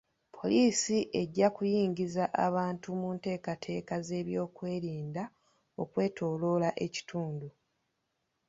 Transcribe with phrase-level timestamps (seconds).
[0.35, 5.23] Poliisi ejja kuyingiza abantu mu ntekateeka z'ebyokwerinda
[5.81, 7.47] okwetooloola ekitundu.